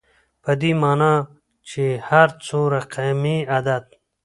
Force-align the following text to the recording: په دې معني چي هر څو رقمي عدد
په 0.43 0.51
دې 0.61 0.71
معني 0.81 1.13
چي 1.69 1.85
هر 2.07 2.29
څو 2.45 2.59
رقمي 2.75 3.37
عدد 3.55 3.83